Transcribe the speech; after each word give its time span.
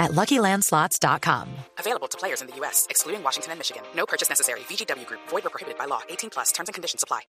at 0.00 0.10
LuckyLandSlots.com. 0.12 1.46
Available 1.78 2.08
to 2.08 2.18
players 2.18 2.40
in 2.42 2.48
the 2.48 2.56
U.S., 2.60 2.86
excluding 2.90 3.22
Washington 3.22 3.52
and 3.52 3.58
Michigan. 3.60 3.82
No 3.94 4.04
purchase 4.06 4.28
necessary. 4.28 4.60
VGW 4.68 5.06
Group, 5.06 5.20
void 5.30 5.46
or 5.46 5.50
prohibited 5.50 5.78
by 5.78 5.84
law. 5.86 6.00
18 6.08 6.30
plus 6.30 6.50
terms 6.52 6.68
and 6.68 6.74
conditions 6.74 7.04
apply. 7.04 7.20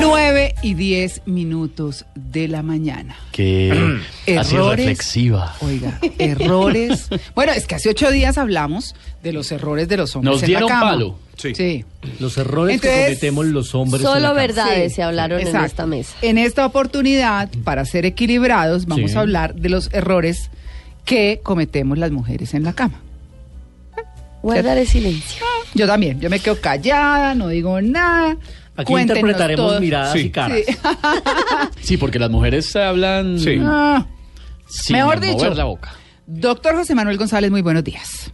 9 0.00 0.54
y 0.62 0.74
10 0.74 1.22
minutos 1.26 2.04
de 2.14 2.48
la 2.48 2.62
mañana. 2.62 3.16
Que 3.32 4.00
así 4.38 4.56
reflexiva. 4.56 5.54
Oiga, 5.60 5.98
errores. 6.18 7.08
Bueno, 7.34 7.52
es 7.52 7.66
que 7.66 7.76
hace 7.76 7.90
ocho 7.90 8.10
días 8.10 8.36
hablamos 8.38 8.94
de 9.22 9.32
los 9.32 9.52
errores 9.52 9.88
de 9.88 9.96
los 9.98 10.16
hombres 10.16 10.32
Nos 10.34 10.42
en 10.42 10.52
la 10.52 10.58
dieron 10.58 10.68
cama. 10.68 10.90
palo. 10.90 11.18
Sí. 11.36 11.84
Los 12.20 12.38
errores 12.38 12.74
Entonces, 12.76 12.98
que 12.98 13.04
cometemos 13.06 13.46
los 13.46 13.74
hombres. 13.74 14.00
en 14.02 14.04
la 14.08 14.14
Solo 14.14 14.28
cama. 14.28 14.40
verdades 14.40 14.90
Sí, 14.92 14.96
se 14.96 15.02
hablaron 15.02 15.40
en 15.40 15.56
esta 15.56 15.86
mesa. 15.86 16.14
En 16.22 16.38
esta 16.38 16.64
oportunidad, 16.66 17.50
para 17.64 17.84
ser 17.84 18.06
equilibrados, 18.06 18.86
vamos 18.86 19.10
Sí. 19.12 19.16
a 19.16 19.20
hablar 19.20 19.54
de 19.54 19.68
los 19.68 19.92
errores 19.92 20.50
que 21.04 21.40
cometemos 21.42 21.98
las 21.98 22.10
mujeres 22.10 22.54
en 22.54 22.62
la 22.64 22.72
cama. 22.72 23.00
Guardaré 24.42 24.84
silencio. 24.86 25.44
Yo 25.74 25.86
también, 25.86 26.20
yo 26.20 26.28
me 26.30 26.38
quedo 26.38 26.60
callada, 26.60 27.34
no 27.34 27.48
digo 27.48 27.80
nada. 27.80 28.36
Aquí 28.76 28.92
Cuéntenos 28.92 29.20
interpretaremos 29.20 29.80
miradas 29.80 30.12
Sí. 30.12 30.18
y 30.20 30.30
caras. 30.30 30.58
Sí. 30.66 30.76
Sí, 31.80 31.96
porque 31.96 32.18
las 32.18 32.30
mujeres 32.30 32.74
hablan 32.76 33.38
Sí. 33.38 33.58
Ah. 33.62 34.04
sin 34.66 34.96
Mejor 34.96 35.16
mover 35.16 35.30
dicho. 35.36 35.54
la 35.54 35.64
boca. 35.64 35.94
Doctor 36.26 36.74
José 36.74 36.94
Manuel 36.94 37.16
González, 37.18 37.50
muy 37.50 37.62
buenos 37.62 37.84
días. 37.84 38.30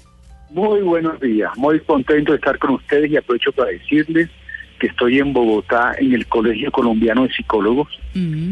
Muy 0.51 0.81
buenos 0.83 1.21
días, 1.21 1.51
muy 1.57 1.79
contento 1.81 2.33
de 2.33 2.39
estar 2.39 2.59
con 2.59 2.71
ustedes 2.75 3.11
y 3.11 3.17
aprovecho 3.17 3.53
para 3.53 3.71
decirles 3.71 4.29
que 4.81 4.89
estoy 4.89 5.19
en 5.19 5.33
Bogotá 5.33 5.95
en 5.99 6.13
el 6.15 6.27
Colegio 6.27 6.73
Colombiano 6.73 7.23
de 7.23 7.33
Psicólogos, 7.33 7.89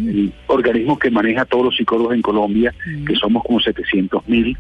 el 0.09 0.33
organismo 0.47 0.97
que 0.99 1.11
maneja 1.11 1.43
a 1.43 1.45
todos 1.47 1.65
los 1.65 1.77
psicólogos 1.77 2.15
en 2.15 2.23
Colombia, 2.23 2.73
que 3.07 3.17
somos 3.17 3.43
como 3.43 3.59
700 3.59 4.29
mil, 4.29 4.57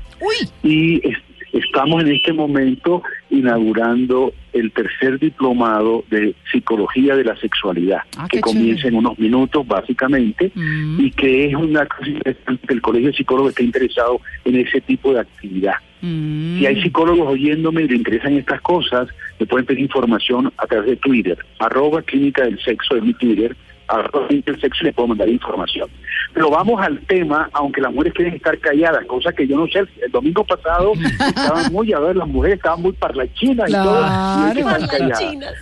y 0.64 0.97
es- 1.08 1.19
estamos 1.52 2.02
en 2.02 2.12
este 2.12 2.32
momento 2.32 3.02
inaugurando 3.30 4.32
el 4.52 4.70
tercer 4.72 5.18
diplomado 5.18 6.04
de 6.10 6.34
Psicología 6.50 7.14
de 7.16 7.24
la 7.24 7.36
Sexualidad, 7.36 8.00
Ah, 8.16 8.27
que 8.28 8.41
comienza 8.41 8.82
chévere. 8.82 8.88
en 8.88 8.94
unos 9.06 9.18
minutos 9.18 9.66
básicamente, 9.66 10.50
Mm. 10.54 11.00
y 11.00 11.10
que 11.12 11.46
es 11.48 11.54
una 11.54 11.86
cosa 11.86 12.08
interesante 12.08 12.66
que 12.66 12.74
el 12.74 12.80
Colegio 12.82 13.08
de 13.10 13.16
Psicólogos 13.16 13.50
está 13.50 13.62
interesado 13.62 14.20
en 14.44 14.56
ese 14.56 14.80
tipo 14.80 15.12
de 15.12 15.20
actividad. 15.20 15.74
Mm. 16.02 16.58
Si 16.58 16.66
hay 16.66 16.82
psicólogos 16.82 17.28
oyéndome 17.28 17.82
y 17.82 17.88
le 17.88 17.96
interesan 17.96 18.34
estas 18.34 18.60
cosas, 18.60 19.08
me 19.38 19.46
pueden 19.46 19.66
pedir 19.66 19.80
información 19.80 20.52
a 20.58 20.66
través 20.66 20.91
de 20.91 20.96
Twitter, 20.96 21.38
arroba 21.58 22.02
clínica 22.02 22.44
del 22.44 22.58
sexo 22.60 22.94
de 22.94 23.00
mi 23.02 23.14
Twitter, 23.14 23.56
arroba 23.89 24.27
clínica 24.28 24.53
del 24.53 24.61
sexo 24.61 24.78
y 24.83 24.86
le 24.86 24.92
puedo 24.92 25.08
mandar 25.08 25.28
información. 25.28 25.89
Pero 26.34 26.50
vamos 26.50 26.81
al 26.81 27.00
tema, 27.00 27.48
aunque 27.53 27.81
las 27.81 27.92
mujeres 27.92 28.12
quieren 28.14 28.34
estar 28.34 28.58
calladas, 28.58 29.05
cosa 29.06 29.33
que 29.33 29.47
yo 29.47 29.56
no 29.56 29.67
sé, 29.67 29.81
el 30.05 30.11
domingo 30.12 30.44
pasado 30.44 30.92
estaban 31.27 31.72
muy, 31.72 31.92
a 31.92 31.98
ver, 32.00 32.16
las 32.16 32.28
mujeres 32.28 32.56
estaban 32.59 32.83
muy 32.83 32.92
parlachinas 32.92 33.69
y 33.69 33.72
todo, 33.72 34.00
y 34.00 34.55
que 34.55 34.61
Claro. 34.62 34.83
estar 34.84 34.98
calladas. 34.98 35.55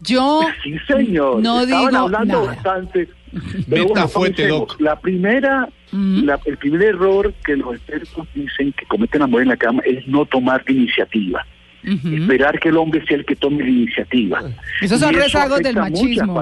Yo 0.00 0.40
Sí, 0.62 0.76
señor. 0.86 1.40
No 1.42 1.60
Estaban 1.60 1.88
digo 1.88 1.98
hablando 2.04 2.34
nada. 2.40 2.46
bastante. 2.54 3.08
Pero 3.68 3.86
bueno. 3.88 4.06
Doc. 4.48 4.80
La 4.80 4.98
primera, 5.00 5.68
Mm. 5.90 6.24
la- 6.24 6.38
el 6.44 6.56
primer 6.58 6.82
error 6.82 7.32
que 7.44 7.56
los 7.56 7.74
expertos 7.74 8.26
dicen 8.34 8.72
que 8.72 8.84
cometen 8.86 9.20
las 9.20 9.28
mujeres 9.30 9.46
en 9.46 9.50
la 9.50 9.56
cama 9.56 9.82
es 9.86 10.06
no 10.06 10.24
tomar 10.26 10.62
iniciativa. 10.68 11.44
Esperar 11.84 12.58
que 12.58 12.68
el 12.70 12.76
hombre 12.76 13.04
sea 13.06 13.16
el 13.18 13.24
que 13.24 13.36
tome 13.36 13.62
la 13.62 13.70
iniciativa. 13.70 14.42
Esos 14.82 15.00
son 15.00 15.12
Y 15.12 15.16
eso 15.16 15.24
rezagos 15.24 15.58
del 15.60 15.76
machismo. 15.76 16.34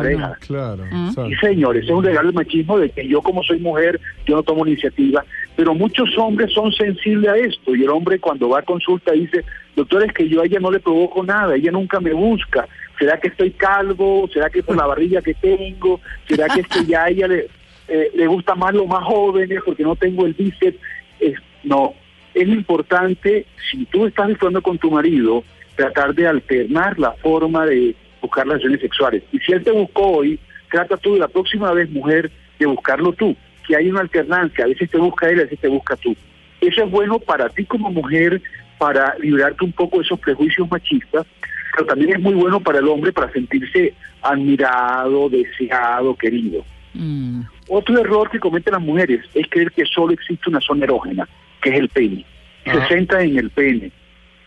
Claro. 0.46 0.84
Ah. 0.90 1.06
exacto. 1.08 1.28
Sí, 1.28 1.34
señores, 1.36 1.84
es 1.84 1.90
un 1.90 2.04
regalo 2.04 2.28
del 2.28 2.34
machismo 2.34 2.78
de 2.78 2.90
que 2.90 3.06
yo 3.06 3.20
como 3.22 3.42
soy 3.42 3.58
mujer, 3.60 4.00
yo 4.26 4.36
no 4.36 4.42
tomo 4.42 4.66
iniciativa, 4.66 5.24
pero 5.54 5.74
muchos 5.74 6.16
hombres 6.18 6.52
son 6.52 6.72
sensibles 6.72 7.30
a 7.30 7.36
esto 7.36 7.74
y 7.74 7.82
el 7.84 7.90
hombre 7.90 8.18
cuando 8.18 8.48
va 8.48 8.60
a 8.60 8.62
consulta 8.62 9.12
dice, 9.12 9.44
doctor, 9.76 10.02
es 10.04 10.12
que 10.12 10.28
yo 10.28 10.40
a 10.42 10.46
ella 10.46 10.58
no 10.60 10.70
le 10.70 10.80
provoco 10.80 11.22
nada, 11.22 11.54
ella 11.54 11.70
nunca 11.70 12.00
me 12.00 12.12
busca, 12.12 12.66
¿será 12.98 13.18
que 13.20 13.28
estoy 13.28 13.50
calvo? 13.52 14.28
¿Será 14.32 14.48
que 14.50 14.62
por 14.62 14.76
la 14.76 14.86
barriga 14.86 15.20
que 15.22 15.34
tengo? 15.34 16.00
¿Será 16.28 16.48
que 16.48 16.60
es 16.62 16.66
que 16.68 16.84
ya 16.86 17.04
a 17.04 17.08
ella 17.10 17.28
le, 17.28 17.46
eh, 17.88 18.10
le 18.14 18.26
gusta 18.26 18.54
más 18.54 18.74
los 18.74 18.86
más 18.86 19.04
jóvenes 19.04 19.60
porque 19.64 19.82
no 19.82 19.94
tengo 19.96 20.24
el 20.26 20.32
bíceps? 20.34 20.78
Es- 21.20 21.38
no, 21.64 21.94
es 22.36 22.48
importante, 22.48 23.46
si 23.70 23.86
tú 23.86 24.06
estás 24.06 24.28
disfrutando 24.28 24.60
con 24.60 24.76
tu 24.76 24.90
marido, 24.90 25.42
tratar 25.74 26.14
de 26.14 26.28
alternar 26.28 26.98
la 26.98 27.12
forma 27.12 27.64
de 27.64 27.96
buscar 28.20 28.46
relaciones 28.46 28.82
sexuales. 28.82 29.22
Y 29.32 29.38
si 29.38 29.52
él 29.52 29.64
te 29.64 29.70
buscó 29.70 30.18
hoy, 30.18 30.38
trata 30.70 30.98
tú 30.98 31.16
la 31.16 31.28
próxima 31.28 31.72
vez, 31.72 31.88
mujer, 31.90 32.30
de 32.58 32.66
buscarlo 32.66 33.14
tú. 33.14 33.34
Que 33.66 33.76
hay 33.76 33.88
una 33.88 34.00
alternancia, 34.00 34.66
a 34.66 34.68
veces 34.68 34.90
te 34.90 34.98
busca 34.98 35.30
él, 35.30 35.40
a 35.40 35.42
veces 35.44 35.58
te 35.58 35.68
busca 35.68 35.96
tú. 35.96 36.14
Eso 36.60 36.84
es 36.84 36.90
bueno 36.90 37.18
para 37.18 37.48
ti 37.48 37.64
como 37.64 37.90
mujer, 37.90 38.42
para 38.76 39.16
liberarte 39.18 39.64
un 39.64 39.72
poco 39.72 39.96
de 39.96 40.04
esos 40.04 40.20
prejuicios 40.20 40.70
machistas, 40.70 41.26
pero 41.74 41.86
también 41.86 42.16
es 42.16 42.20
muy 42.20 42.34
bueno 42.34 42.60
para 42.60 42.80
el 42.80 42.88
hombre 42.88 43.12
para 43.12 43.32
sentirse 43.32 43.94
admirado, 44.20 45.30
deseado, 45.30 46.14
querido. 46.14 46.66
Mm. 46.92 47.40
Otro 47.68 47.98
error 47.98 48.28
que 48.28 48.38
cometen 48.38 48.74
las 48.74 48.82
mujeres 48.82 49.24
es 49.32 49.46
creer 49.48 49.72
que 49.72 49.86
solo 49.86 50.12
existe 50.12 50.50
una 50.50 50.60
zona 50.60 50.84
erógena, 50.84 51.26
que 51.70 51.76
es 51.76 51.80
el 51.80 51.88
pene. 51.88 52.24
Se 52.64 52.86
centra 52.88 53.22
en 53.22 53.38
el 53.38 53.50
pene. 53.50 53.90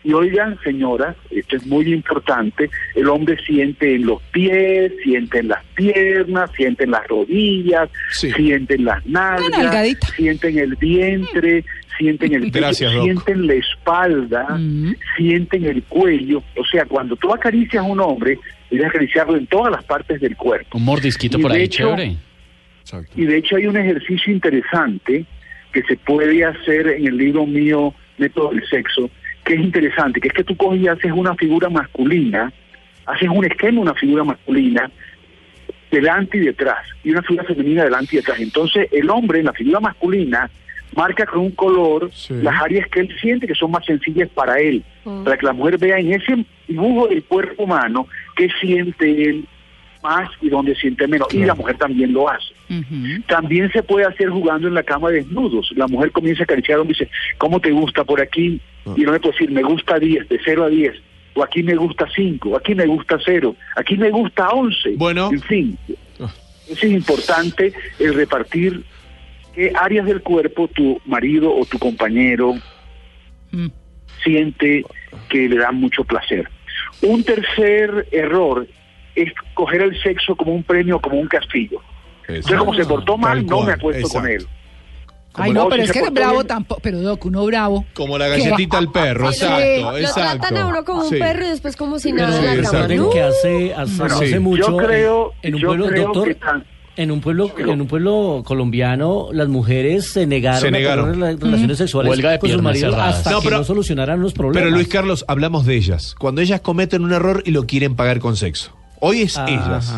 Y 0.02 0.14
oigan, 0.14 0.58
señoras, 0.64 1.14
esto 1.30 1.56
es 1.56 1.66
muy 1.66 1.92
importante, 1.92 2.70
el 2.94 3.06
hombre 3.08 3.36
siente 3.44 3.96
en 3.96 4.06
los 4.06 4.22
pies, 4.32 4.92
siente 5.04 5.40
en 5.40 5.48
las 5.48 5.62
piernas, 5.74 6.50
siente 6.56 6.84
en 6.84 6.92
las 6.92 7.06
rodillas, 7.06 7.90
Sí. 8.12 8.30
siente 8.32 8.76
en 8.76 8.86
las 8.86 9.04
nalgas, 9.04 9.98
siente 10.16 10.48
en 10.48 10.58
el 10.58 10.76
vientre, 10.76 11.64
siente 11.98 12.24
en 12.26 12.32
el 12.34 12.40
pecho, 12.50 12.58
Gracias, 12.60 12.92
siente 12.92 13.32
en 13.32 13.46
la 13.46 13.52
espalda, 13.54 14.46
Mm. 14.58 14.94
siente 15.18 15.56
en 15.58 15.64
el 15.66 15.82
cuello. 15.82 16.42
O 16.56 16.64
sea, 16.64 16.86
cuando 16.86 17.14
tú 17.16 17.34
acaricias 17.34 17.84
a 17.84 17.86
un 17.86 18.00
hombre, 18.00 18.38
debes 18.70 18.86
acariciarlo 18.86 19.36
en 19.36 19.46
todas 19.48 19.70
las 19.70 19.84
partes 19.84 20.18
del 20.18 20.34
cuerpo. 20.34 20.78
Un 20.78 20.84
mordisquito 20.86 21.38
Y 21.38 21.42
por 21.42 21.50
de 21.52 21.58
ahí, 21.58 21.64
hecho- 21.64 21.90
chévere. 21.94 22.16
Exacto. 22.80 23.12
Y 23.20 23.26
de 23.26 23.36
hecho 23.36 23.56
hay 23.56 23.66
un 23.66 23.76
ejercicio 23.76 24.32
interesante 24.32 25.26
que 25.72 25.82
se 25.82 25.96
puede 25.96 26.44
hacer 26.44 26.88
en 26.88 27.06
el 27.06 27.16
libro 27.16 27.46
mío, 27.46 27.94
Método 28.18 28.50
del 28.50 28.66
Sexo, 28.68 29.10
que 29.44 29.54
es 29.54 29.60
interesante, 29.60 30.20
que 30.20 30.28
es 30.28 30.34
que 30.34 30.44
tú 30.44 30.56
coges 30.56 30.80
y 30.82 30.88
haces 30.88 31.12
una 31.12 31.34
figura 31.34 31.68
masculina, 31.68 32.52
haces 33.06 33.28
un 33.28 33.44
esquema, 33.44 33.80
una 33.80 33.94
figura 33.94 34.24
masculina, 34.24 34.90
delante 35.90 36.38
y 36.38 36.40
detrás, 36.40 36.78
y 37.02 37.10
una 37.10 37.22
figura 37.22 37.44
femenina 37.44 37.84
delante 37.84 38.14
y 38.14 38.18
detrás. 38.18 38.38
Entonces 38.40 38.88
el 38.92 39.10
hombre 39.10 39.40
en 39.40 39.46
la 39.46 39.52
figura 39.52 39.80
masculina 39.80 40.50
marca 40.94 41.24
con 41.26 41.40
un 41.40 41.50
color 41.52 42.10
Sí. 42.12 42.34
las 42.42 42.60
áreas 42.62 42.88
que 42.88 43.00
él 43.00 43.16
siente 43.20 43.46
que 43.46 43.54
son 43.54 43.70
más 43.70 43.84
sencillas 43.84 44.28
para 44.28 44.58
él, 44.60 44.82
para 45.24 45.36
que 45.36 45.46
la 45.46 45.52
mujer 45.52 45.78
vea 45.78 45.98
en 45.98 46.12
ese 46.12 46.44
dibujo 46.68 47.08
del 47.08 47.22
cuerpo 47.24 47.62
humano 47.64 48.06
qué 48.36 48.48
siente 48.60 49.28
él 49.30 49.44
más 50.02 50.30
y 50.40 50.48
dónde 50.48 50.74
siente 50.76 51.06
menos. 51.06 51.32
Y 51.34 51.44
la 51.44 51.54
mujer 51.54 51.76
también 51.76 52.12
lo 52.12 52.28
hace. 52.28 52.52
También 53.26 53.70
se 53.72 53.82
puede 53.82 54.06
hacer 54.06 54.28
jugando 54.30 54.68
en 54.68 54.74
la 54.74 54.82
cama 54.82 55.10
desnudos. 55.10 55.72
La 55.76 55.86
mujer 55.86 56.12
comienza 56.12 56.42
a 56.42 56.44
acariciar 56.44 56.78
hombre 56.78 56.96
y 56.96 57.00
dice, 57.00 57.10
¿cómo 57.38 57.60
te 57.60 57.70
gusta 57.70 58.04
por 58.04 58.20
aquí? 58.20 58.60
Ah. 58.86 58.94
Y 58.96 59.02
no 59.02 59.12
le 59.12 59.20
puede 59.20 59.32
decir, 59.32 59.50
me 59.50 59.62
gusta 59.62 59.98
10, 59.98 60.28
de 60.28 60.40
0 60.44 60.64
a 60.64 60.68
10. 60.68 60.94
O 61.34 61.42
aquí 61.44 61.62
me 61.62 61.74
gusta 61.76 62.06
5, 62.14 62.56
aquí 62.56 62.74
me 62.74 62.86
gusta 62.86 63.18
0, 63.24 63.54
aquí 63.76 63.96
me 63.96 64.10
gusta 64.10 64.48
11. 64.50 64.94
Bueno. 64.96 65.30
En 65.32 65.40
fin, 65.42 65.78
Ah. 66.20 66.32
es 66.68 66.82
importante 66.84 67.72
el 67.98 68.14
repartir 68.14 68.82
qué 69.54 69.72
áreas 69.74 70.06
del 70.06 70.22
cuerpo 70.22 70.68
tu 70.68 71.00
marido 71.06 71.54
o 71.54 71.64
tu 71.66 71.78
compañero 71.78 72.54
Mm. 73.52 73.66
siente 74.22 74.84
que 75.28 75.48
le 75.48 75.56
da 75.56 75.72
mucho 75.72 76.04
placer. 76.04 76.48
Un 77.02 77.24
tercer 77.24 78.06
error 78.12 78.66
es 79.14 79.32
coger 79.54 79.82
el 79.82 80.02
sexo 80.02 80.34
como 80.36 80.52
un 80.54 80.62
premio 80.62 81.00
como 81.00 81.18
un 81.18 81.28
castigo. 81.28 81.82
Entonces, 82.28 82.58
como 82.58 82.74
se 82.74 82.84
portó 82.84 83.16
mal, 83.18 83.44
no 83.46 83.62
me 83.62 83.72
acuesto 83.72 84.08
con 84.08 84.26
él. 84.26 84.34
exacto. 84.42 84.56
Ay, 85.34 85.52
no, 85.52 85.68
pero 85.68 85.84
si 85.84 85.90
es 85.90 85.92
que 86.04 86.10
bravo 86.10 86.34
bien. 86.36 86.46
tampoco. 86.48 86.80
Pero, 86.82 87.00
Doc, 87.00 87.24
uno 87.24 87.44
bravo. 87.46 87.84
Como 87.94 88.18
la 88.18 88.26
galletita 88.28 88.78
al 88.78 88.90
perro, 88.90 89.30
Sí. 89.32 89.44
exacto, 89.44 89.92
Lo 89.92 89.96
exacto. 89.98 90.38
tratan 90.40 90.56
a 90.56 90.66
uno 90.66 90.84
como 90.84 91.02
un 91.02 91.08
Sí. 91.10 91.18
perro 91.18 91.46
y 91.46 91.48
después 91.50 91.76
como 91.76 91.98
si 92.00 92.08
Sí, 92.10 92.12
nada 92.14 92.28
en 92.28 92.34
la 92.34 92.40
cama. 92.50 92.54
exacto. 92.54 92.76
Recuerden 92.88 92.98
¿no? 92.98 93.10
que 93.10 93.22
hace, 93.22 93.74
hace, 93.74 93.96
Bueno, 93.98 94.14
hace 94.16 94.28
sí. 94.32 94.38
mucho 94.40 94.70
yo 94.70 94.76
creo, 94.76 95.32
en 95.42 95.54
un 95.54 95.60
yo 95.60 95.66
pueblo, 95.68 95.86
creo 95.86 96.02
doctor, 96.04 96.28
que 96.28 96.34
tan- 96.34 96.64
en 96.96 97.10
un 97.12 97.20
pueblo, 97.20 97.50
en 97.58 97.80
un 97.80 97.86
pueblo 97.86 98.42
colombiano, 98.44 99.28
las 99.32 99.48
mujeres 99.48 100.10
se 100.12 100.26
negaron, 100.26 100.60
Se 100.60 100.70
negaron. 100.72 101.08
a 101.08 101.12
tener 101.12 101.36
rela- 101.36 101.40
relaciones 101.40 101.78
sexuales 101.78 102.10
Huelga 102.10 102.30
de 102.32 102.38
con 102.40 102.50
sus 102.50 102.62
maridos 102.62 102.90
cerradas. 102.92 103.16
hasta 103.18 103.30
No, 103.30 103.40
que 103.40 103.50
no 103.50 103.64
solucionaran 103.64 104.20
los 104.20 104.32
problemas. 104.32 104.62
Pero 104.64 104.74
Luis 104.74 104.88
Carlos, 104.88 105.24
hablamos 105.28 105.64
de 105.64 105.76
ellas. 105.76 106.14
Cuando 106.18 106.40
ellas 106.40 106.60
cometen 106.60 107.02
un 107.04 107.12
error 107.12 107.42
y 107.46 107.52
lo 107.52 107.66
quieren 107.66 107.94
pagar 107.94 108.18
con 108.18 108.36
sexo. 108.36 108.76
Hoy 109.00 109.22
es 109.22 109.36
ellas. 109.46 109.94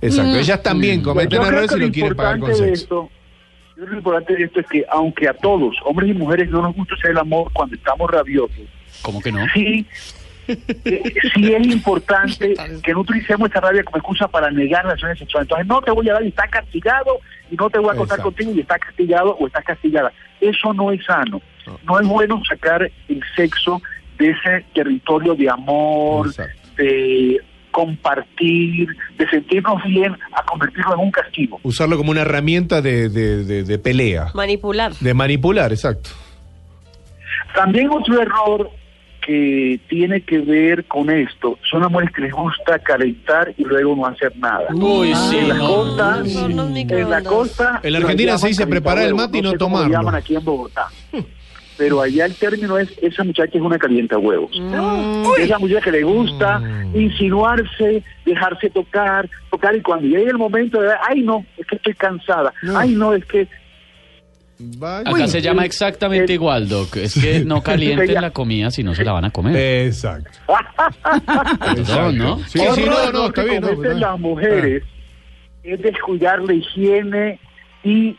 Exacto. 0.00 0.36
Ellas 0.36 0.62
también 0.62 1.02
cometen 1.02 1.42
errores 1.42 1.72
y 1.76 1.80
lo 1.80 1.90
quieren 1.92 2.16
pagar 2.16 2.38
con 2.38 2.50
importante 2.50 2.70
de 2.70 2.76
sexo. 2.76 2.84
esto, 2.84 3.10
yo 3.76 3.86
lo 3.86 3.96
importante 3.96 4.36
de 4.36 4.44
esto 4.44 4.60
es 4.60 4.66
que 4.66 4.84
aunque 4.90 5.28
a 5.28 5.34
todos, 5.34 5.74
hombres 5.84 6.10
y 6.10 6.14
mujeres, 6.14 6.48
no 6.50 6.62
nos 6.62 6.74
gusta 6.74 6.94
hacer 6.94 7.10
el 7.10 7.18
amor 7.18 7.50
cuando 7.52 7.74
estamos 7.74 8.10
rabiosos, 8.10 8.66
¿Cómo 9.02 9.20
que 9.20 9.32
no? 9.32 9.44
sí, 9.52 9.84
eh, 10.48 11.12
sí 11.34 11.52
es 11.54 11.66
importante 11.66 12.54
que 12.82 12.92
no 12.92 13.00
utilicemos 13.00 13.48
esta 13.48 13.60
rabia 13.60 13.82
como 13.82 13.98
excusa 13.98 14.28
para 14.28 14.50
negar 14.50 14.84
relaciones 14.84 15.18
sexuales. 15.18 15.46
Entonces 15.46 15.66
no 15.66 15.82
te 15.82 15.90
voy 15.90 16.08
a 16.08 16.14
dar 16.14 16.24
y 16.24 16.28
está 16.28 16.46
castigado 16.48 17.18
y 17.50 17.56
no 17.56 17.68
te 17.68 17.78
voy 17.78 17.96
a 17.96 18.00
Exacto. 18.00 18.22
contigo 18.22 18.52
y 18.52 18.60
está 18.60 18.78
castigado 18.78 19.36
o 19.40 19.46
estás 19.46 19.64
castigada. 19.64 20.12
Eso 20.40 20.72
no 20.72 20.92
es 20.92 21.04
sano. 21.04 21.40
No 21.84 21.98
es 21.98 22.06
bueno 22.06 22.40
sacar 22.48 22.88
el 23.08 23.20
sexo 23.34 23.82
de 24.18 24.30
ese 24.30 24.64
territorio 24.72 25.34
de 25.34 25.50
amor, 25.50 26.28
Exacto. 26.28 26.68
de 26.76 27.40
compartir, 27.76 28.88
de 29.18 29.28
sentirnos 29.28 29.82
bien, 29.84 30.16
a 30.32 30.42
convertirlo 30.46 30.94
en 30.94 31.00
un 31.00 31.10
castigo. 31.10 31.60
Usarlo 31.62 31.98
como 31.98 32.10
una 32.10 32.22
herramienta 32.22 32.80
de, 32.80 33.10
de- 33.10 33.44
de- 33.44 33.64
de 33.64 33.78
pelea. 33.78 34.28
Manipular. 34.34 34.92
De 34.98 35.12
manipular, 35.12 35.72
exacto. 35.72 36.08
También 37.54 37.90
otro 37.90 38.20
error 38.20 38.70
que 39.26 39.78
tiene 39.88 40.22
que 40.22 40.38
ver 40.38 40.86
con 40.86 41.10
esto 41.10 41.58
son 41.70 41.82
amores 41.82 42.10
que 42.14 42.22
les 42.22 42.32
gusta 42.32 42.78
calentar 42.78 43.52
y 43.58 43.64
luego 43.64 43.94
no 43.94 44.06
hacer 44.06 44.32
nada. 44.38 44.68
Uy, 44.72 45.14
sí, 45.14 45.36
en 45.36 45.48
la 45.48 45.54
no. 45.56 45.66
costa, 45.66 46.24
Son 46.26 46.56
los 46.56 46.70
en 46.76 47.10
la 47.10 47.22
costa. 47.22 47.80
En 47.82 47.92
la 47.92 47.98
Argentina 47.98 48.38
se 48.38 48.48
dice 48.48 48.66
preparar 48.66 49.04
el 49.04 49.14
mate 49.14 49.38
y 49.38 49.42
no 49.42 49.50
sé 49.50 49.58
tomarlo. 49.58 49.92
llaman 49.92 50.14
aquí 50.14 50.34
en 50.36 50.44
Bogotá. 50.44 50.86
Pero 51.78 52.00
allá 52.00 52.24
el 52.26 52.34
término 52.34 52.78
es 52.78 52.88
esa 53.02 53.22
muchacha 53.22 53.58
es 53.58 53.60
una 53.62 53.78
calienta 53.78 54.16
huevos. 54.18 54.50
Es 55.38 55.48
la 55.50 55.58
muchacha 55.58 55.80
que 55.82 55.92
le 55.92 56.02
gusta 56.04 56.58
Mm. 56.58 56.96
insinuarse, 56.98 58.02
dejarse 58.24 58.70
tocar, 58.70 59.28
tocar 59.50 59.76
y 59.76 59.82
cuando 59.82 60.06
llegue 60.06 60.30
el 60.30 60.38
momento 60.38 60.80
de, 60.80 60.90
ay 61.08 61.22
no, 61.22 61.44
es 61.58 61.66
que 61.66 61.76
estoy 61.76 61.94
cansada, 61.94 62.52
No. 62.62 62.78
ay 62.78 62.94
no, 62.94 63.12
es 63.14 63.24
que 63.26 63.46
Vaya. 64.58 65.00
Acá 65.00 65.12
Uy, 65.12 65.28
se 65.28 65.42
llama 65.42 65.66
exactamente 65.66 66.32
eh, 66.32 66.36
igual, 66.36 66.66
Doc. 66.66 66.96
Es 66.96 67.12
que 67.20 67.40
no 67.44 67.62
calienten 67.62 68.14
la 68.22 68.30
comida 68.30 68.70
si 68.70 68.82
no 68.82 68.94
se 68.94 69.04
la 69.04 69.12
van 69.12 69.26
a 69.26 69.30
comer. 69.30 69.54
Exacto. 69.86 70.30
Perdón, 71.60 72.16
¿no? 72.18 72.38
Sí, 72.46 72.60
sí, 72.74 72.84
no, 72.86 73.12
no, 73.12 73.26
está 73.26 73.44
que 73.44 73.50
bien. 73.50 73.62
no, 73.62 73.82
las 73.82 74.18
mujeres 74.18 74.82
es 75.62 75.82
descuidar 75.82 76.40
la 76.40 76.54
higiene 76.54 77.38
y 77.84 78.16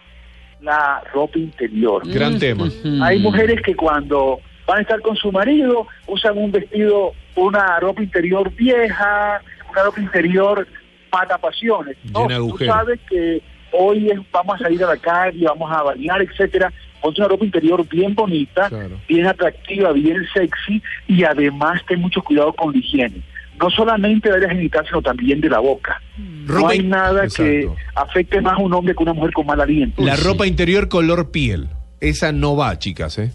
la 0.61 1.01
ropa 1.13 1.37
interior. 1.39 2.03
Ah, 2.05 2.09
gran 2.11 2.39
tema. 2.39 2.67
Hay 3.01 3.19
mujeres 3.19 3.61
que 3.61 3.75
cuando 3.75 4.39
van 4.65 4.79
a 4.79 4.81
estar 4.81 4.99
con 5.01 5.15
su 5.15 5.31
marido 5.31 5.87
usan 6.07 6.37
un 6.37 6.51
vestido, 6.51 7.13
una 7.35 7.79
ropa 7.79 8.01
interior 8.03 8.51
vieja, 8.55 9.41
una 9.71 9.83
ropa 9.83 10.01
interior 10.01 10.67
mata 11.11 11.37
pasiones. 11.37 11.95
No, 12.11 12.27
de 12.27 12.35
tú 12.35 12.57
sabes 12.65 12.99
que 13.09 13.41
hoy 13.71 14.09
es- 14.09 14.19
vamos 14.31 14.55
a 14.59 14.63
salir 14.63 14.83
a 14.83 14.87
la 14.87 14.97
calle, 14.97 15.45
vamos 15.45 15.71
a 15.71 15.83
bailar, 15.83 16.21
etcétera. 16.21 16.71
Ponte 17.01 17.21
una 17.21 17.27
ropa 17.29 17.45
interior 17.45 17.87
bien 17.87 18.15
bonita, 18.15 18.67
Claro. 18.69 18.99
bien 19.07 19.27
atractiva, 19.27 19.91
bien 19.93 20.25
sexy 20.33 20.81
y 21.07 21.23
además 21.23 21.81
ten 21.87 22.01
mucho 22.01 22.21
cuidado 22.23 22.51
con 22.53 22.73
la 22.73 22.79
higiene. 22.79 23.21
No 23.61 23.69
solamente 23.69 24.29
del 24.29 24.43
área 24.43 24.55
genital, 24.55 24.85
sino 24.87 25.01
también 25.01 25.39
de 25.41 25.49
la 25.49 25.59
boca. 25.59 26.01
no 26.17 26.36
Ropa 26.47 26.71
hay 26.71 26.83
nada 26.83 27.27
que 27.27 27.69
afecte 27.95 28.41
más 28.41 28.53
a 28.53 28.57
un 28.57 28.73
hombre 28.73 28.95
que 28.95 29.03
una 29.03 29.13
mujer 29.13 29.33
con 29.33 29.45
mal 29.45 29.59
aliento. 29.59 30.01
La 30.03 30.15
ropa 30.15 30.47
interior 30.47 30.87
color 30.87 31.29
piel. 31.31 31.67
Esa 31.99 32.31
no 32.31 32.55
va, 32.55 32.77
chicas, 32.79 33.17
¿eh? 33.17 33.31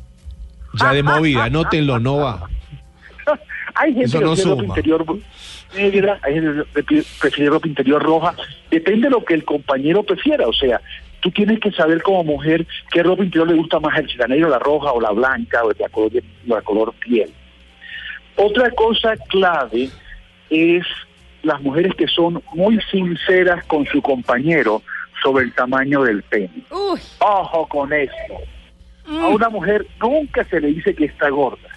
Ya 0.75 0.93
de 0.93 1.03
movida, 1.03 1.45
anótenlo, 1.45 1.99
no 1.99 2.17
va. 2.17 2.49
Hay 3.75 3.93
gente 3.93 4.07
Eso 4.07 4.19
que 4.19 4.25
no 4.25 4.33
prefiere 4.35 4.51
ropa 4.51 4.65
interior 4.65 5.07
negra, 5.75 6.19
hay 6.23 6.35
gente 6.35 6.65
que 6.87 7.03
prefiere- 7.21 7.51
ropa 7.51 7.69
interior 7.69 8.03
roja. 8.03 8.35
Depende 8.71 9.09
de 9.09 9.11
lo 9.11 9.25
que 9.25 9.35
el 9.35 9.45
compañero 9.45 10.03
prefiera. 10.03 10.47
O 10.47 10.53
sea, 10.53 10.81
tú 11.21 11.31
tienes 11.31 11.59
que 11.61 11.71
saber 11.73 12.03
como 12.03 12.23
mujer 12.25 12.67
qué 12.91 13.03
ropa 13.03 13.25
interior 13.25 13.49
le 13.49 13.55
gusta 13.55 13.81
más, 13.81 13.99
el 13.99 14.09
si 14.11 14.17
la 14.19 14.59
roja 14.59 14.93
o 14.93 15.01
la 15.01 15.11
blanca 15.11 15.65
o 15.65 15.73
la 15.73 15.89
color, 15.89 16.13
la 16.47 16.61
color 16.61 16.93
piel. 16.95 17.33
Otra 18.37 18.71
cosa 18.71 19.15
clave 19.29 19.89
es 20.51 20.85
las 21.43 21.61
mujeres 21.61 21.95
que 21.97 22.07
son 22.09 22.43
muy 22.55 22.81
sinceras 22.91 23.65
con 23.67 23.85
su 23.87 24.01
compañero 24.03 24.83
sobre 25.23 25.45
el 25.45 25.53
tamaño 25.55 26.03
del 26.03 26.23
pene. 26.23 26.51
Uy, 26.71 27.01
Ojo 27.21 27.67
con 27.69 27.93
esto. 27.93 28.35
A 29.09 29.29
una 29.29 29.49
mujer 29.49 29.87
nunca 30.01 30.45
se 30.45 30.61
le 30.61 30.69
dice 30.69 30.95
que 30.95 31.07
está 31.07 31.29
gorda. 31.29 31.69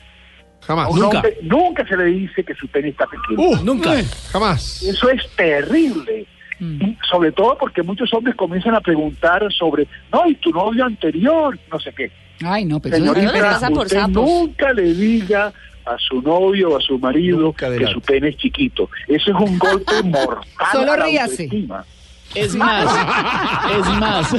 Jamás. 0.62 0.88
A 0.88 0.90
un 0.90 1.00
Nunca. 1.00 1.18
hombre 1.18 1.38
nunca 1.44 1.88
se 1.88 1.98
le 1.98 2.06
dice 2.06 2.44
que 2.44 2.54
su 2.56 2.68
pene 2.68 2.90
está 2.90 3.06
pequeño. 3.06 3.50
Uh, 3.50 3.64
Nunca. 3.64 3.92
Jamás. 4.32 4.82
Eso 4.84 5.10
es 5.10 5.22
terrible. 5.36 6.26
Y 6.60 6.98
sobre 7.10 7.32
todo 7.34 7.58
porque 7.58 7.84
muchos 7.84 8.14
hombres 8.14 8.36
comienzan 8.36 8.76
a 8.76 8.80
preguntar 8.82 9.46
sobre, 9.52 9.88
no, 10.12 10.26
y 10.28 10.36
tu 10.36 10.52
novio 10.52 10.86
anterior, 10.86 11.60
no 11.72 11.80
sé 11.80 11.92
qué. 11.94 12.10
Ay, 12.44 12.64
no, 12.66 12.80
pero 12.80 12.96
Señorita, 12.96 13.32
muy 13.32 13.42
pasa 13.42 13.70
por 13.70 13.86
usted 13.86 13.98
sapos. 14.00 14.14
nunca 14.14 14.72
le 14.74 14.94
diga 14.94 15.52
a 15.86 15.98
su 16.00 16.22
novio 16.22 16.72
o 16.72 16.78
a 16.78 16.82
su 16.82 16.98
marido 17.00 17.54
que 17.54 17.88
su 17.88 18.02
pene 18.02 18.30
es 18.30 18.38
chiquito. 18.38 18.90
Eso 19.08 19.32
es 19.32 19.38
un 19.50 19.58
golpe 19.60 20.02
mortal. 20.04 20.44
Solo 20.72 20.92
a 20.94 20.98
la 20.98 21.06
ríase. 21.06 21.44
autoestima. 21.44 21.86
Es 22.36 22.56
más, 22.56 22.86
es 23.80 24.00
más. 24.00 24.34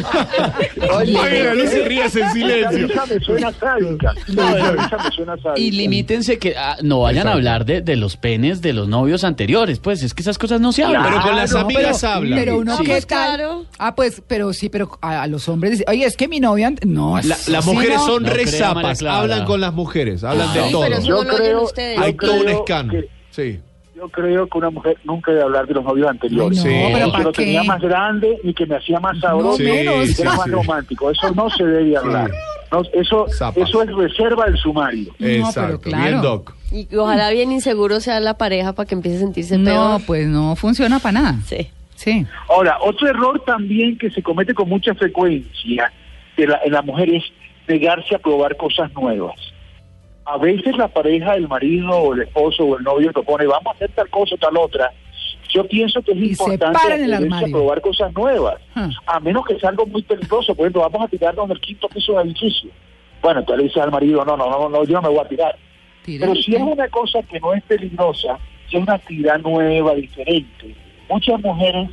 Oiga, 0.95 1.55
no 1.55 1.67
se 1.71 1.85
rías 1.89 2.15
en 2.17 2.31
silencio. 2.33 2.87
Esa 2.87 3.07
me 3.07 3.21
suena 3.21 3.53
sádica. 3.53 4.13
Esa 4.29 4.97
me 4.99 5.11
suena 5.13 5.37
sádica. 5.37 5.53
Y 5.61 5.71
limítense 5.71 6.39
que 6.39 6.57
ah, 6.57 6.77
no 6.83 7.01
vayan 7.01 7.27
a 7.29 7.33
hablar 7.33 7.65
de, 7.65 7.81
de 7.81 7.97
los 7.97 8.17
penes 8.17 8.61
de 8.63 8.73
los 8.73 8.89
novios 8.89 9.25
anteriores. 9.25 9.79
Pues 9.79 10.03
es 10.03 10.15
que 10.15 10.23
esas 10.23 10.39
cosas 10.39 10.61
no 10.61 10.73
se 10.73 10.85
hablan. 10.85 11.05
Pero 11.05 11.21
con 11.23 11.37
las 11.37 11.51
Claro, 11.51 11.67
amigas 11.67 11.99
pero, 12.01 12.13
hablan. 12.13 12.39
pero 12.39 12.59
uno 12.59 12.77
Sí. 12.77 12.83
qué 12.85 12.91
Pues 12.91 13.07
claro. 13.07 13.65
Ah, 13.79 13.95
pues, 13.95 14.23
pero 14.27 14.53
sí, 14.53 14.69
pero 14.69 14.99
a, 15.01 15.23
a 15.23 15.27
los 15.27 15.49
hombres 15.49 15.73
dicen, 15.73 15.87
oye, 15.89 16.05
es 16.05 16.17
que 16.17 16.29
mi 16.29 16.41
novia, 16.41 16.73
no. 16.85 17.19
La- 17.23 17.37
las 17.49 17.65
mujeres 17.67 17.97
no. 17.99 18.07
son 18.07 18.23
No 18.25 18.31
re 18.31 18.45
crea, 18.45 18.75
María 18.75 18.83
zapas, 18.83 18.99
Clara. 18.99 19.19
hablan 19.19 19.45
con 19.45 19.61
las 19.61 19.73
mujeres, 19.73 20.25
hablan 20.25 20.53
de 20.53 20.63
Sí, 20.65 20.73
todo. 20.73 20.83
pero 20.83 20.97
eso 20.97 21.07
Yo 21.07 21.17
no 21.17 21.23
lo 21.23 21.35
oyen 21.35 21.47
creo- 21.47 21.63
ustedes. 21.63 21.99
Hay 21.99 22.15
todo 22.15 22.35
un 22.35 22.41
creo 22.43 22.59
escándalo. 22.59 23.01
que- 23.01 23.09
Sí. 23.31 23.61
Yo 23.97 24.09
creo 24.11 24.47
que 24.47 24.59
una 24.59 24.69
mujer 24.71 24.99
nunca 25.05 25.31
debe 25.31 25.45
hablar 25.45 25.67
de 25.67 25.73
los 25.75 25.83
novios 25.85 26.09
anteriores. 26.09 26.59
No, 26.65 26.71
Ni 26.71 26.93
pero 26.93 27.07
que 27.07 27.13
¿para 27.13 27.25
lo 27.25 27.33
tenía 27.33 27.63
más 27.65 27.81
grande 27.81 28.39
ni 28.45 28.53
que 28.53 28.67
me 28.67 28.77
hacía 28.77 29.01
más 29.01 29.19
sabroso 29.21 29.57
Sí, 29.57 29.65
ni 29.65 29.71
que 29.71 30.07
sí, 30.09 30.23
era 30.23 30.33
más 30.35 30.45
sí. 30.45 30.51
romántico. 30.51 31.11
Eso 31.11 31.31
no 31.35 31.49
se 31.49 31.65
debe 31.65 31.97
hablar. 31.97 32.31
No, 32.71 32.83
eso, 32.93 33.27
eso 33.55 33.83
es 33.83 33.95
reserva 33.95 34.45
del 34.47 34.59
sumario. 34.59 35.05
No, 35.13 35.15
pero 35.19 35.47
Exacto. 35.47 35.81
claro. 35.81 36.05
Bien, 36.05 36.21
Doc. 36.21 36.55
Y 36.73 36.95
ojalá 36.97 37.31
bien 37.31 37.53
inseguro 37.53 38.01
sea 38.01 38.21
la 38.21 38.37
pareja 38.37 38.75
para 38.75 38.87
que 38.87 38.95
empiece 38.97 39.17
a 39.17 39.21
sentirse 39.21 39.57
No, 39.57 39.65
peor. 39.65 40.03
pues 40.07 40.27
no 40.27 40.57
funciona 40.57 40.99
para 40.99 41.13
nada. 41.13 41.35
Sí. 41.47 41.69
Sí. 41.95 42.27
Ahora, 42.51 42.77
otro 42.83 43.09
error 43.09 43.43
también 43.47 43.97
que 43.97 44.11
se 44.11 44.23
comete 44.23 44.53
con 44.53 44.69
mucha 44.69 44.95
frecuencia 44.95 45.91
de 46.37 46.47
la- 46.47 46.61
en 46.67 46.73
la 46.73 46.83
mujer 46.83 47.09
es 47.09 47.25
negarse 47.67 48.15
a 48.15 48.19
probar 48.19 48.57
cosas 48.59 48.93
nuevas. 48.93 49.35
A 50.27 50.39
veces 50.39 50.77
la 50.77 50.89
pareja, 50.89 51.35
el 51.37 51.47
marido 51.49 51.91
o 51.91 52.13
el 52.15 52.23
esposo 52.23 52.65
o 52.65 52.77
el 52.77 52.83
novio 52.85 53.13
propone, 53.13 53.47
vamos 53.47 53.67
a 53.69 53.71
hacer 53.77 53.91
tal 53.95 54.09
cosa 54.11 54.35
o 54.35 54.39
tal 54.39 54.57
otra. 54.57 54.93
Yo 55.49 55.65
pienso 55.69 56.03
que 56.03 56.13
es 56.13 56.19
Y 56.19 56.31
importante 56.31 56.79
probar 57.53 57.81
cosas 57.81 58.13
nuevas, 58.13 58.57
Ah. 58.75 58.91
a 59.07 59.21
menos 59.21 59.45
que 59.47 59.59
sea 59.61 59.71
algo 59.71 59.87
muy 59.87 60.03
peligroso. 60.03 60.55
Por 60.55 60.65
ejemplo, 60.65 60.83
vamos 60.83 61.03
a 61.07 61.09
tirarnos 61.09 61.49
del 61.49 61.61
quinto 61.61 61.89
piso 61.89 62.13
del 62.19 62.27
edificio. 62.27 62.71
Bueno, 63.23 63.41
entonces 63.41 63.59
le 63.59 63.69
dices 63.69 63.83
al 63.83 63.93
marido, 63.93 64.25
no, 64.25 64.37
no, 64.37 64.51
no, 64.51 64.69
no, 64.69 64.85
yo 64.85 64.95
no 64.95 65.03
me 65.03 65.09
voy 65.09 65.21
a 65.21 65.29
tirar. 65.29 65.57
Pero 66.05 66.35
si 66.35 66.55
es 66.55 66.61
una 66.61 66.89
cosa 66.89 67.23
que 67.23 67.39
no 67.41 67.55
es 67.55 67.63
peligrosa, 67.63 68.39
si 68.69 68.77
es 68.77 68.83
una 68.83 68.95
actividad 68.95 69.39
nueva, 69.41 69.95
diferente, 69.95 70.75
muchas 71.09 71.41
mujeres 71.41 71.89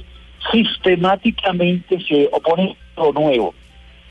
sistemáticamente 0.52 2.00
se 2.08 2.30
oponen 2.32 2.76
a 2.96 3.04
lo 3.04 3.14
nuevo. 3.14 3.54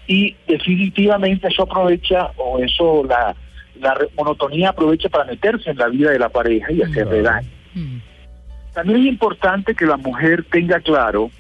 Y 0.07 0.35
definitivamente 0.47 1.49
eso 1.49 1.63
aprovecha, 1.65 2.31
o 2.37 2.59
eso 2.59 3.05
la, 3.05 3.35
la 3.81 3.95
re- 3.95 4.09
monotonía 4.17 4.71
aprovecha 4.71 5.09
para 5.09 5.25
meterse 5.25 5.71
en 5.71 5.79
la 5.79 5.89
vida 5.89 6.11
de 6.11 6.19
la 6.19 6.29
pareja 6.29 6.71
y 6.73 6.83
hacerle 6.83 7.23
daño. 7.23 7.49
Mm. 7.75 7.97
También 8.75 9.01
es 9.01 9.07
importante 9.07 9.75
que 9.75 9.87
la 9.87 9.97
mujer 9.97 10.45
tenga 10.51 10.81
claro 10.81 11.31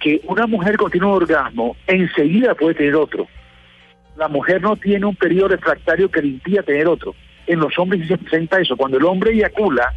que 0.00 0.20
una 0.24 0.46
mujer 0.46 0.76
con 0.76 0.90
tiene 0.90 1.06
un 1.06 1.12
orgasmo 1.14 1.76
enseguida 1.86 2.54
puede 2.54 2.74
tener 2.74 2.94
otro. 2.94 3.26
La 4.16 4.28
mujer 4.28 4.62
no 4.62 4.76
tiene 4.76 5.06
un 5.06 5.16
periodo 5.16 5.48
refractario 5.48 6.10
que 6.10 6.22
le 6.22 6.28
impida 6.28 6.62
tener 6.62 6.86
otro. 6.86 7.14
En 7.46 7.60
los 7.60 7.78
hombres 7.78 8.02
sí 8.02 8.08
se 8.08 8.18
presenta 8.18 8.60
eso. 8.60 8.76
Cuando 8.76 8.98
el 8.98 9.04
hombre 9.04 9.32
eyacula, 9.32 9.92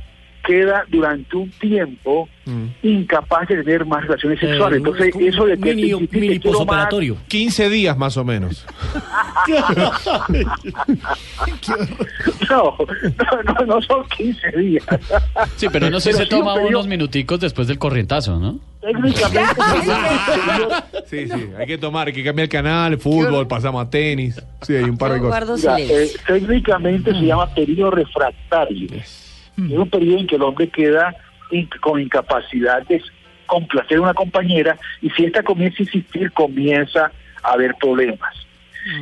queda 0.46 0.84
durante 0.90 1.36
un 1.38 1.50
tiempo 1.52 2.28
Mm. 2.44 2.66
incapaz 2.82 3.48
de 3.48 3.58
tener 3.64 3.86
más 3.86 4.02
relaciones 4.02 4.40
sexuales. 4.40 4.78
Eh, 4.78 4.80
Entonces, 4.80 5.14
un 5.14 5.24
eso 5.28 5.46
de 5.46 5.60
que 5.60 5.76
mini, 5.76 6.08
mini 6.12 6.30
más, 6.30 6.40
posoperatorio. 6.40 7.18
15 7.28 7.70
días 7.70 7.96
más 7.96 8.18
o 8.18 8.26
menos. 8.26 8.66
no, 12.50 12.76
no, 12.80 13.44
no, 13.54 13.66
no 13.66 13.82
son 13.82 14.04
15 14.18 14.52
días. 14.58 14.84
Sí, 15.56 15.68
pero 15.72 15.90
no 15.90 16.00
sé, 16.00 16.12
Pero 16.12 16.24
se 16.24 16.30
toma 16.30 16.54
un 16.54 16.60
periodo- 16.62 16.70
unos 16.70 16.88
minuticos 16.88 17.40
después 17.40 17.68
del 17.68 17.78
corrientazo, 17.78 18.40
¿no? 18.40 18.60
Técnicamente, 18.82 19.62
Sí, 21.06 21.28
sí, 21.28 21.46
hay 21.60 21.68
que 21.68 21.78
tomar, 21.78 22.08
hay 22.08 22.14
que 22.14 22.24
cambiar 22.24 22.46
el 22.46 22.50
canal, 22.50 22.98
fútbol, 22.98 23.48
pasamos 23.48 23.86
a 23.86 23.90
tenis. 23.90 24.42
Sí, 24.62 24.76
hay 24.76 24.86
un 24.86 24.98
par 24.98 25.14
de 25.14 25.20
cosas. 25.20 25.76
Mira, 25.80 25.94
eh, 25.94 26.10
técnicamente 26.26 27.12
se 27.12 27.22
llama 27.22 27.54
periodo 27.54 27.92
refractario. 27.92 28.90
Es 29.70 29.78
un 29.78 29.90
periodo 29.90 30.20
en 30.20 30.28
que 30.28 30.36
el 30.36 30.42
hombre 30.44 30.70
queda 30.70 31.16
con 31.82 32.00
incapacidad 32.00 32.86
de 32.88 33.02
complacer 33.46 33.98
a 33.98 34.02
una 34.02 34.14
compañera 34.14 34.78
y 35.02 35.10
si 35.10 35.26
esta 35.26 35.44
comienza 35.44 35.78
a 35.80 35.84
insistir 35.84 36.32
comienza 36.32 37.12
a 37.44 37.52
haber 37.52 37.76
problemas. 37.76 38.34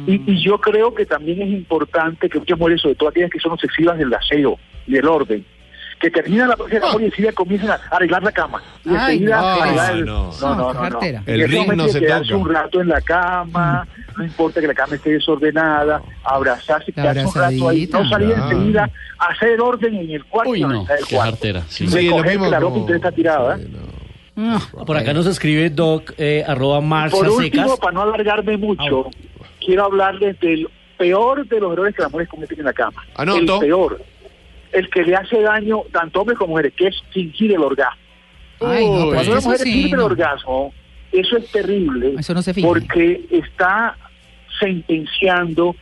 Y, 0.08 0.22
y 0.30 0.44
yo 0.44 0.60
creo 0.60 0.94
que 0.94 1.06
también 1.06 1.42
es 1.42 1.50
importante 1.50 2.30
que 2.30 2.39
muchas 2.39 2.60
mujeres, 2.60 2.82
sobre 2.82 2.96
todo 2.96 3.10
aquellas 3.10 3.30
que 3.30 3.39
son 3.39 3.54
obsesivas 3.54 3.98
del 3.98 4.13
aseo 4.13 4.60
y 4.88 4.94
del 4.94 5.08
orden, 5.08 5.46
que 6.00 6.10
terminan 6.10 6.48
la 6.48 6.56
próxima 6.56 6.88
amor 6.88 7.01
y 7.01 7.06
enseguida 7.06 7.32
comienzan 7.34 7.72
a 7.72 7.79
arreglar 7.96 8.24
la 8.24 8.32
cama. 8.32 8.62
Y 8.86 8.89
Ay, 8.89 8.96
enseguida 9.18 9.41
no. 9.41 9.48
arreglar 9.48 9.91
el- 9.96 10.06
No, 10.06 10.32
no, 10.39 10.56
no, 10.56 10.74
no, 10.74 10.89
no. 10.89 11.00
El 11.25 11.50
ring 11.50 11.74
no 11.75 11.88
se 11.89 12.00
quedarse 12.00 12.29
toca. 12.32 12.38
un 12.41 12.50
rato 12.53 12.82
en 12.82 12.88
la 12.88 13.01
cama, 13.01 13.88
no 14.18 14.24
importa 14.24 14.62
que 14.62 14.68
la 14.68 14.74
cama 14.74 14.96
esté 14.96 15.12
desordenada, 15.12 16.01
abrazarse, 16.24 16.91
quedarse 16.94 17.25
un 17.25 17.34
rato 17.34 17.70
ahí, 17.70 17.88
no 17.91 18.08
salir 18.10 18.29
Claro. 18.34 18.44
enseguida, 18.51 18.89
hacer 19.18 19.60
orden 19.62 19.96
en 19.96 20.10
el 20.12 20.24
cuarto. 20.25 20.51
Uy, 20.51 20.62
no, 20.62 20.68
organizar 20.68 20.98
el 21.00 21.06
qué 21.06 21.15
cuarto. 21.15 21.48
Sí. 21.68 21.88
Sí, 21.88 22.08
lo 22.08 22.15
Recoger 22.15 22.25
mismo 22.32 22.46
que 22.46 22.51
la 22.51 22.60
ropa 22.60 22.77
interior 22.77 22.98
está 22.98 23.12
tirada. 23.12 23.58
Sí, 23.58 23.68
no. 23.72 24.00
Ah, 24.56 24.62
Por 24.86 24.96
acá 24.96 25.12
nos 25.13 25.25
escribe 25.25 25.70
Doc, 25.70 26.13
eh, 26.18 26.46
arroba 26.48 26.79
marcha 26.79 27.18
Por 27.18 27.27
último, 27.29 27.63
secas. 27.65 27.79
para 27.79 27.91
no 27.91 28.01
alargarme 28.03 28.56
mucho, 28.56 29.10
quiero 29.60 29.84
hablarles 29.84 30.39
del 30.39 30.70
peor 30.98 31.46
de 31.46 31.60
los 31.60 31.74
errores 31.74 31.94
que 31.94 32.01
las 32.03 32.10
mujeres 32.12 32.29
cometen 32.29 32.60
en 32.60 32.65
la 32.65 32.74
cama. 32.74 33.03
Anoto. 33.15 33.56
El 33.56 33.60
peor. 33.68 34.01
El 34.71 34.89
que 34.89 35.03
le 35.03 35.15
hace 35.15 35.41
daño 35.41 35.81
tanto 35.91 36.19
a 36.19 36.21
hombres 36.21 36.38
como 36.38 36.51
mujeres, 36.51 36.73
que 36.75 36.88
es 36.88 36.95
fingir 37.11 37.51
el 37.53 37.61
orgasmo. 37.61 37.99
Ay, 38.61 38.85
no, 38.85 38.91
pues 39.05 39.13
Cuando 39.15 39.31
una 39.31 39.39
eso 39.39 39.49
mujer 39.49 39.59
sí, 39.65 39.73
finge 39.73 39.95
el 39.95 40.01
orgasmo, 40.01 40.73
eso 41.11 41.38
es 41.38 41.51
terrible. 41.51 42.13
Eso 42.19 42.33
no 42.33 42.41
se 42.41 42.53
finge. 42.53 42.67
Porque 42.67 43.25
está 43.31 43.95
sentenciando 44.59 45.75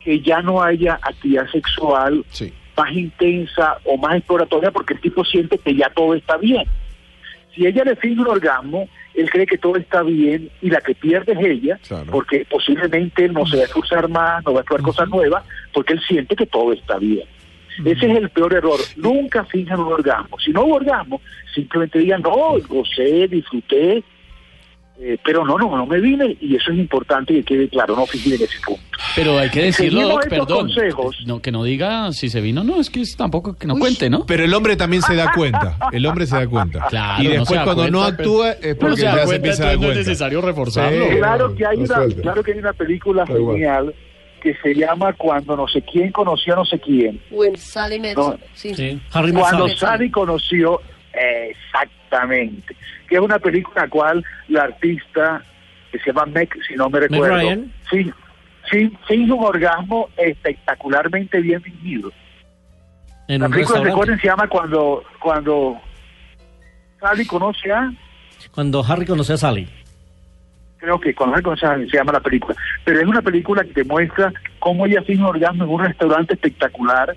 que 0.00 0.20
ya 0.20 0.40
no 0.42 0.62
haya 0.62 0.94
actividad 1.02 1.48
sexual 1.50 2.24
Sí. 2.30 2.52
más 2.76 2.92
intensa 2.92 3.78
o 3.84 3.96
más 3.96 4.16
exploratoria 4.16 4.70
porque 4.70 4.94
el 4.94 5.00
tipo 5.00 5.24
siente 5.24 5.58
que 5.58 5.74
ya 5.74 5.90
todo 5.90 6.14
está 6.14 6.36
bien. 6.38 6.64
Si 7.54 7.66
ella 7.66 7.82
le 7.84 7.96
finge 7.96 8.20
un 8.20 8.28
orgasmo, 8.28 8.88
él 9.14 9.28
cree 9.30 9.46
que 9.46 9.58
todo 9.58 9.76
está 9.76 10.02
bien 10.02 10.48
y 10.62 10.70
la 10.70 10.80
que 10.80 10.94
pierde 10.94 11.32
es 11.32 11.38
ella, 11.40 11.78
Claro. 11.86 12.10
porque 12.12 12.46
posiblemente 12.48 13.24
él 13.24 13.32
no 13.32 13.44
se 13.46 13.56
va 13.56 13.62
a 13.62 13.66
esforzar 13.66 14.08
más, 14.08 14.44
no 14.44 14.52
va 14.52 14.60
a 14.60 14.62
explorar 14.62 14.84
cosas 14.84 15.08
nuevas, 15.08 15.44
porque 15.72 15.94
él 15.94 16.00
siente 16.06 16.36
que 16.36 16.46
todo 16.46 16.72
está 16.72 16.98
bien. 16.98 17.26
Ese 17.84 18.10
es 18.10 18.16
el 18.16 18.30
peor 18.30 18.54
error. 18.54 18.80
Nunca 18.96 19.44
finjan 19.44 19.80
un 19.80 19.92
orgasmo. 19.92 20.38
Si 20.38 20.50
no 20.50 20.64
hubo 20.64 20.74
orgasmo, 20.76 21.20
simplemente 21.54 21.98
digan, 21.98 22.22
no, 22.22 22.54
gocé, 22.68 23.28
disfruté, 23.28 24.02
eh, 25.00 25.16
pero 25.24 25.44
no, 25.44 25.56
no, 25.56 25.76
no 25.76 25.86
me 25.86 26.00
vine 26.00 26.36
y 26.40 26.56
eso 26.56 26.72
es 26.72 26.78
importante 26.78 27.32
que 27.32 27.44
quede 27.44 27.68
claro, 27.68 27.94
no 27.94 28.04
fingir 28.04 28.34
en 28.34 28.42
ese 28.42 28.58
punto. 28.66 28.82
Pero 29.14 29.38
hay 29.38 29.48
que 29.48 29.62
decirlo, 29.62 30.08
Doc, 30.08 30.28
perdón. 30.28 30.66
consejos. 30.66 31.16
No, 31.24 31.40
que 31.40 31.52
no 31.52 31.62
diga 31.62 32.10
si 32.12 32.28
se 32.28 32.40
vino, 32.40 32.64
no, 32.64 32.80
es 32.80 32.90
que 32.90 33.02
es 33.02 33.16
tampoco 33.16 33.54
que 33.54 33.68
no 33.68 33.76
cuente, 33.76 34.10
¿no? 34.10 34.26
Pero 34.26 34.44
el 34.44 34.52
hombre 34.54 34.74
también 34.74 35.02
se 35.02 35.14
da 35.14 35.30
cuenta. 35.32 35.76
El 35.92 36.04
hombre 36.04 36.26
se 36.26 36.34
da 36.36 36.48
cuenta. 36.48 36.86
Claro, 36.88 37.22
y 37.22 37.26
no 37.28 37.30
después 37.30 37.60
cuando 37.60 37.82
cuenta, 37.82 37.90
no 37.96 38.02
actúa 38.02 38.50
es 38.52 38.74
No 38.74 38.78
porque 38.80 38.96
se 38.96 39.04
da 39.06 39.12
ya 39.12 39.18
se 39.20 39.24
cuenta, 39.26 39.36
empieza 39.36 39.62
a 39.62 39.66
dar 39.66 39.74
no 39.76 39.80
es 39.82 39.86
cuenta. 39.86 39.98
necesario 40.00 40.40
reforzarlo. 40.40 41.04
Sí. 41.10 41.16
Claro 41.16 41.54
que 41.54 41.66
hay 41.66 41.76
no 41.76 41.84
una, 41.84 42.14
claro 42.22 42.42
que 42.42 42.52
hay 42.52 42.58
una 42.58 42.72
película 42.72 43.26
genial 43.26 43.94
que 44.38 44.54
se 44.56 44.74
llama 44.74 45.12
Cuando 45.12 45.56
no 45.56 45.68
sé 45.68 45.82
quién 45.82 46.12
conoció 46.12 46.54
a 46.54 46.56
no 46.56 46.64
sé 46.64 46.78
quién. 46.78 47.20
Bueno, 47.30 47.56
Sally 47.56 47.98
Metz. 48.00 48.16
No. 48.16 48.38
Sí. 48.54 48.74
Sí, 48.74 49.00
Harry 49.12 49.32
Cuando. 49.32 49.68
Sally 49.68 50.10
conoció, 50.10 50.80
eh, 51.12 51.50
exactamente, 51.50 52.76
que 53.08 53.16
es 53.16 53.20
una 53.20 53.38
película 53.38 53.82
en 53.82 53.82
la 53.82 53.90
cual 53.90 54.24
la 54.48 54.62
artista, 54.64 55.42
que 55.92 55.98
se 55.98 56.06
llama 56.06 56.26
Meg, 56.26 56.50
si 56.66 56.74
no 56.74 56.88
me 56.88 57.00
recuerdo, 57.00 57.64
sí, 57.90 58.12
sí, 58.70 58.92
finge 59.06 59.32
un 59.32 59.44
orgasmo 59.44 60.08
espectacularmente 60.16 61.40
bien 61.40 61.62
fingido. 61.62 62.10
En 63.28 63.42
La 63.42 63.48
película, 63.48 63.80
recuerden, 63.80 64.18
se 64.20 64.26
llama 64.26 64.48
Cuando, 64.48 65.04
cuando 65.20 65.78
Sally 66.98 67.26
conoce 67.26 67.70
a... 67.70 67.92
Cuando 68.52 68.82
Harry 68.82 69.04
conoce 69.04 69.34
a 69.34 69.36
Sally. 69.36 69.68
Creo 70.78 70.98
que 71.00 71.14
cuando 71.14 71.36
se 71.36 71.42
conoce 71.42 71.66
a- 71.66 71.76
se 71.76 71.96
llama 71.96 72.12
la 72.12 72.20
película, 72.20 72.54
pero 72.84 73.00
es 73.00 73.06
una 73.06 73.22
película 73.22 73.62
que 73.64 73.72
te 73.72 73.84
muestra 73.84 74.32
cómo 74.58 74.86
ella 74.86 75.02
finge 75.02 75.20
un 75.22 75.28
orgasmo 75.28 75.64
en 75.64 75.70
un 75.70 75.84
restaurante 75.84 76.34
espectacular 76.34 77.16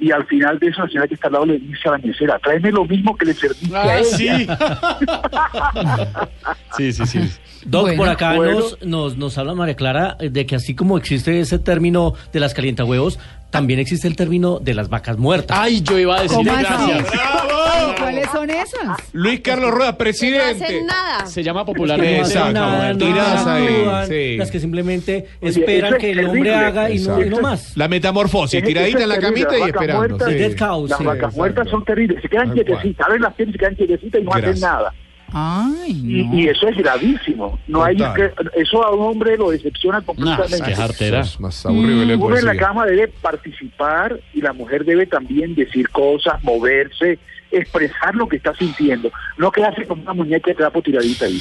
y 0.00 0.10
al 0.10 0.26
final 0.26 0.58
de 0.58 0.68
eso 0.68 0.82
la 0.82 0.88
señora 0.88 1.06
que 1.06 1.14
está 1.14 1.28
al 1.28 1.34
lado 1.34 1.46
le 1.46 1.58
dice 1.58 1.88
a 1.88 1.92
la 1.92 1.98
mesera, 1.98 2.38
tráeme 2.40 2.72
lo 2.72 2.84
mismo 2.84 3.16
que 3.16 3.26
le 3.26 3.34
serviste 3.34 3.76
a 3.76 3.82
Ah, 3.82 3.98
ella. 3.98 4.04
sí. 6.76 6.92
sí, 6.92 7.06
sí, 7.06 7.06
sí. 7.06 7.18
Doc, 7.64 7.82
Bueno. 7.82 7.96
por 7.98 8.08
acá 8.08 8.34
Bueno. 8.34 8.58
nos, 8.60 8.82
nos, 8.82 9.16
nos 9.16 9.38
habla 9.38 9.54
María 9.54 9.74
Clara 9.76 10.16
eh, 10.20 10.30
de 10.30 10.46
que 10.46 10.56
así 10.56 10.74
como 10.74 10.96
existe 10.98 11.38
ese 11.40 11.58
término 11.58 12.14
de 12.32 12.40
las 12.40 12.54
calientahuevos, 12.54 13.18
también 13.50 13.78
existe 13.80 14.08
el 14.08 14.16
término 14.16 14.58
de 14.60 14.74
las 14.74 14.88
vacas 14.88 15.18
muertas. 15.18 15.58
Ay, 15.60 15.82
yo 15.82 15.98
iba 15.98 16.18
a 16.18 16.22
decir 16.22 16.38
gracias. 16.44 17.06
¿Y 17.12 18.00
¿Cuáles 18.00 18.30
son 18.30 18.48
esas? 18.50 18.98
Luis 19.12 19.40
Carlos 19.40 19.70
Rueda, 19.70 19.92
No 19.92 19.98
presidente. 19.98 20.64
hacen 20.64 20.86
nada. 20.86 21.26
Se 21.26 21.42
llama 21.42 21.60
Las 21.60 21.66
que 21.66 21.70
no 21.70 21.74
popularmente. 21.74 22.18
Exacto, 22.20 22.52
no 22.52 22.64
actúan, 22.64 24.06
sí. 24.08 24.36
las 24.38 24.50
que 24.50 24.60
simplemente 24.60 25.26
Oye, 25.40 25.50
esperan 25.50 25.94
es 25.94 25.98
que 26.00 26.10
el 26.12 26.24
hombre 26.26 26.54
haga 26.54 26.90
y 26.90 26.98
no, 27.00 27.22
y 27.22 27.28
no 27.28 27.40
más. 27.40 27.76
La 27.76 27.88
metamorfosis, 27.88 28.58
Eso- 28.58 28.66
tiradita 28.66 29.02
en 29.02 29.08
la 29.08 29.18
camita 29.18 29.40
y 29.56 29.60
las 29.60 29.60
vacas 29.60 29.68
esperando. 29.82 29.98
muertas. 30.08 30.28
sí. 30.28 30.34
El 30.34 30.38
dead 30.56 30.58
cow, 30.68 30.86
Las 30.86 30.98
sí, 30.98 31.04
vacas 31.04 31.16
exacto. 31.18 31.36
muertas 31.36 31.68
son 31.70 31.84
terribles, 31.84 32.22
se 32.22 32.28
quedan 32.28 32.52
quietecitas, 32.52 33.06
abren 33.06 33.22
las 33.22 33.34
piernas 33.34 33.52
se 33.52 33.58
quedan 33.58 33.74
quietecitas 33.76 34.20
y 34.20 34.24
no 34.24 34.30
Gracias. 34.30 34.50
hacen 34.50 34.60
nada. 34.62 34.94
Ay, 35.32 35.90
Y, 35.90 36.24
no. 36.24 36.34
y 36.34 36.48
eso 36.48 36.68
es 36.68 36.76
gravísimo. 36.76 37.58
No 37.66 37.82
hay 37.82 37.96
que, 37.96 38.30
eso 38.56 38.84
a 38.84 38.94
un 38.94 39.06
hombre 39.06 39.36
lo 39.36 39.50
decepciona 39.50 39.98
No, 40.00 40.06
completamente. 40.06 40.72
Eso 40.72 41.18
es 41.20 41.40
más 41.40 41.66
aburrido 41.66 42.06
que 42.06 42.14
Uno 42.16 42.36
en 42.36 42.44
la 42.44 42.56
cama 42.56 42.86
debe 42.86 43.08
participar 43.08 44.20
y 44.34 44.40
la 44.40 44.52
mujer 44.52 44.84
debe 44.84 45.06
también 45.06 45.54
decir 45.54 45.88
cosas, 45.90 46.42
moverse, 46.44 47.18
expresar 47.50 48.14
lo 48.14 48.28
que 48.28 48.36
está 48.36 48.54
sintiendo. 48.54 49.10
No 49.38 49.50
quedarse 49.50 49.86
como 49.86 50.02
una 50.02 50.14
muñeca 50.14 50.50
de 50.50 50.56
trapo 50.56 50.82
tiradita 50.82 51.26
ahí. 51.26 51.40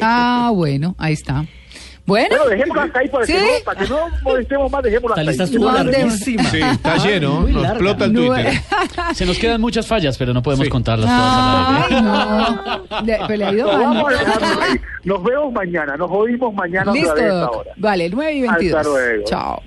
Ah, 0.00 0.50
bueno, 0.54 0.94
ahí 0.98 1.12
está. 1.12 1.44
Bueno, 2.06 2.28
Bueno, 2.30 2.48
dejémoslo 2.50 2.82
hasta 2.82 2.98
ahí 2.98 3.08
para, 3.08 3.24
¿Sí? 3.26 3.32
que, 3.34 3.38
no, 3.40 3.64
para 3.64 3.80
que 3.80 3.88
no 3.88 3.98
molestemos 4.22 4.72
más, 4.72 4.82
dejémoslo 4.82 5.16
La 5.16 5.20
hasta 5.30 5.30
lista 5.44 5.44
ahí. 5.44 5.84
de- 5.84 5.92
larguísima. 5.92 6.44
Sí, 6.44 6.60
está 6.60 6.92
Ay, 6.94 7.00
lleno. 7.00 7.40
muy 7.42 7.52
Nos 7.52 7.62
larga. 7.62 7.76
explota 7.76 8.04
el 8.06 8.12
No, 8.12 8.20
Twitter. 8.26 8.52
Se 9.14 9.26
nos 9.26 9.38
quedan 9.38 9.60
muchas 9.60 9.86
fallas, 9.86 10.18
pero 10.18 10.34
no 10.34 10.42
podemos 10.42 10.64
Sí. 10.64 10.70
contarlas 10.70 11.08
todas 11.08 11.88
vez. 11.88 11.98
ay, 11.98 12.02
no. 12.02 13.06
Le- 13.06 13.18
pero 13.28 13.36
le 13.38 13.44
ha 13.44 13.52
ido 13.52 13.66
Nos 13.66 13.76
mal. 13.76 13.84
vamos 13.94 14.12
a. 14.14 14.76
Nos 15.04 15.22
vemos 15.24 15.52
mañana, 15.52 15.96
nos 15.96 16.10
oímos 16.10 16.52
mañana 16.54 16.90
otra 16.90 16.94
Listo, 17.00 17.14
vez 17.14 17.22
a 17.22 17.26
esta 17.26 17.38
Doc. 17.40 17.56
hora. 17.56 17.70
Vale, 17.76 18.10
9 18.10 18.32
y 18.32 18.40
22. 18.42 18.74
Hasta 18.80 18.88
luego. 18.92 19.24
Chao. 19.26 19.62